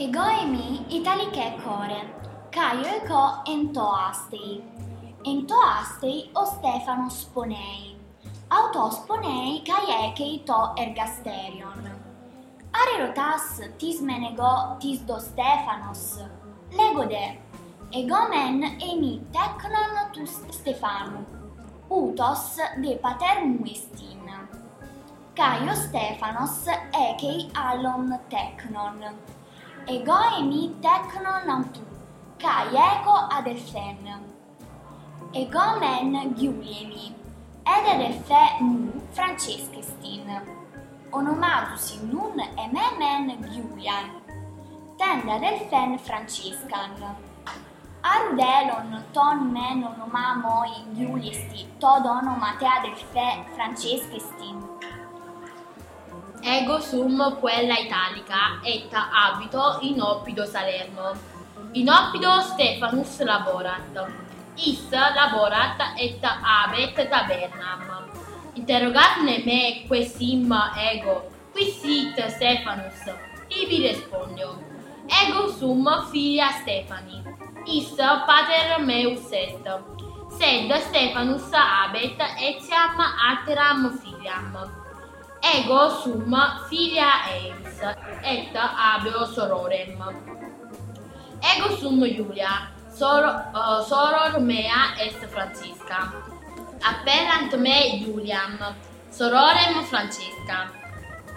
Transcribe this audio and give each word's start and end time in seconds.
Ego 0.00 0.24
e 0.28 0.44
mi 0.46 0.84
italiche 0.88 1.56
core, 1.60 2.00
caio 2.50 2.86
e 2.86 3.00
co 3.04 3.42
entoastei. 3.44 4.62
Entoastei 5.24 6.30
o 6.34 6.44
Stefano 6.44 7.10
sponei. 7.10 7.98
Sponei 8.90 9.62
caiechei 9.64 10.44
to 10.44 10.72
ergasterion. 10.76 11.82
Arerotas 12.72 13.60
tis 13.76 14.00
menego 14.00 14.76
tis 14.78 15.00
do 15.00 15.18
Stefanos. 15.18 16.20
Legode. 16.70 17.47
Egomen 17.90 18.62
emi 18.80 19.18
tecnon 19.32 20.12
tus 20.12 20.30
Stefanu. 20.50 21.24
Utos 21.88 22.58
de 22.82 22.96
pater 22.96 23.40
muistin. 23.46 24.28
Caio 25.34 25.74
Stefanos 25.74 26.66
echei 26.92 27.50
alon 27.54 28.12
tecnon. 28.28 29.00
Ego 29.86 30.18
emi 30.38 30.74
tecnon 30.82 31.48
autu. 31.48 31.80
Kai 32.38 32.68
ego 32.68 33.16
adelfen. 33.30 34.04
Ego 35.32 35.80
men 35.80 36.34
giuliemi. 36.36 37.14
Ed 37.64 37.86
adelfe 37.94 38.60
nu 38.60 39.00
Francescestin. 39.14 40.28
Onomatus 41.10 41.94
in 41.94 42.10
nun 42.10 42.38
ememen 42.56 43.48
Giulian. 43.50 44.10
Tende 44.98 45.32
adelfen 45.32 45.98
Francescan. 45.98 47.27
Arudelon 48.08 49.04
ton 49.12 49.52
men 49.52 49.84
onomamoi 49.84 50.70
Giuliesti, 50.96 51.66
tod 51.80 52.06
onomatea 52.06 52.82
delfe 52.82 53.26
Francescestin. 53.54 54.56
Ego 56.42 56.80
sum 56.80 57.36
quella 57.40 57.76
italica, 57.76 58.60
et 58.64 58.92
abito 58.92 59.78
in 59.82 60.00
oppido 60.00 60.44
Salerno. 60.46 61.12
In 61.72 61.88
oppido 61.88 62.40
Stefanus 62.40 63.20
laborat. 63.20 64.08
Is 64.56 64.88
laborat 64.90 65.78
et 65.96 66.22
abet 66.22 67.10
tabernam. 67.10 67.82
Interrogatne 68.54 69.44
me 69.44 69.84
quesim 69.86 70.52
ego, 70.76 71.30
qui 71.52 71.70
sit 71.70 72.16
Stefanus? 72.30 73.02
Tibi 73.48 73.82
respondio. 73.86 74.56
Ego 75.06 75.52
sum 75.52 75.86
filia 76.10 76.50
Stefani. 76.60 77.22
Is 77.68 77.92
pater 77.96 78.80
meus 78.82 79.30
est. 79.30 79.60
Sed 80.38 80.72
Stefanus 80.88 81.52
abet 81.52 82.16
etiam 82.40 82.96
alteram 83.28 83.92
filiam. 84.00 84.56
Ego 85.42 85.90
sum 86.00 86.34
filia 86.70 87.10
eis, 87.28 87.78
et 88.24 88.54
habeo 88.56 89.26
sororem. 89.26 90.00
Ego 91.42 91.76
sum 91.76 92.00
Julia, 92.00 92.68
sor, 92.90 93.24
uh, 93.54 93.84
soror 93.84 94.40
mea 94.40 94.96
est 94.98 95.20
Francisca. 95.28 96.10
Appellant 96.82 97.52
me 97.60 98.02
Juliam, 98.02 98.74
sororem 99.10 99.84
Francesca. 99.84 100.87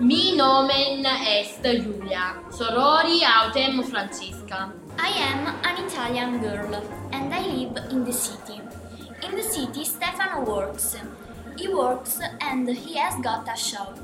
Mi 0.00 0.36
nomen 0.36 1.04
est 1.04 1.60
Julia, 1.82 2.40
sorori 2.50 3.24
autem 3.24 3.82
Francisca. 3.82 4.72
I 4.96 5.08
am 5.08 5.46
an 5.64 5.84
Italian 5.84 6.38
girl 6.38 6.72
and 7.12 7.34
I 7.34 7.40
live 7.40 7.76
in 7.90 8.04
the 8.04 8.12
city. 8.12 8.60
In 9.24 9.34
the 9.34 9.42
city, 9.42 9.84
Stefano 9.84 10.44
works. 10.44 10.96
He 11.56 11.66
works 11.66 12.20
and 12.40 12.68
he 12.68 12.96
has 12.96 13.16
got 13.24 13.48
a 13.52 13.56
shop. 13.56 13.98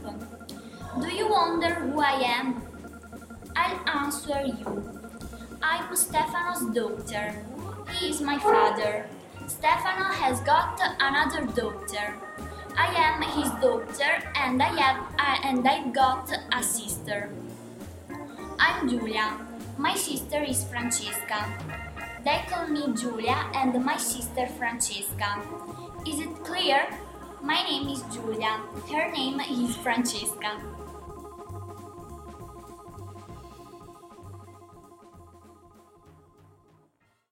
Do 1.00 1.08
you 1.14 1.28
wonder 1.30 1.74
who 1.74 2.00
I 2.00 2.20
am? 2.38 2.60
I'll 3.54 4.04
answer 4.04 4.42
you. 4.44 4.82
I'm 5.62 5.94
Stefano's 5.94 6.74
daughter. 6.74 7.34
He 7.92 8.08
is 8.08 8.20
my 8.20 8.38
father. 8.40 9.06
Stefano 9.46 10.04
has 10.04 10.40
got 10.40 10.80
another 11.00 11.44
daughter. 11.52 12.14
I 12.76 12.88
am 12.96 13.22
his 13.22 13.50
daughter 13.60 14.12
and 14.34 14.62
I 14.62 14.72
have 14.80 15.04
uh, 15.18 15.38
and 15.44 15.66
I've 15.68 15.92
got 15.92 16.32
a 16.52 16.62
sister. 16.62 17.30
I'm 18.58 18.88
Giulia. 18.88 19.36
My 19.76 19.94
sister 19.94 20.42
is 20.42 20.64
Francesca. 20.64 21.44
They 22.24 22.42
call 22.48 22.68
me 22.68 22.94
Giulia 22.94 23.50
and 23.54 23.84
my 23.84 23.98
sister 23.98 24.46
Francesca. 24.58 25.42
Is 26.06 26.20
it 26.20 26.34
clear? 26.42 26.88
My 27.42 27.62
name 27.62 27.88
is 27.88 28.02
Giulia. 28.14 28.60
Her 28.90 29.12
name 29.12 29.40
is 29.40 29.76
Francesca. 29.76 30.56